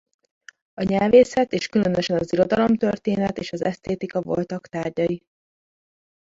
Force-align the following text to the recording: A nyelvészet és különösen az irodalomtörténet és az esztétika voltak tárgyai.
A 0.73 0.83
nyelvészet 0.83 1.53
és 1.53 1.67
különösen 1.67 2.17
az 2.17 2.33
irodalomtörténet 2.33 3.37
és 3.37 3.51
az 3.53 3.63
esztétika 3.63 4.21
voltak 4.21 4.67
tárgyai. 4.67 5.23